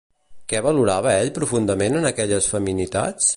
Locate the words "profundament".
1.35-1.99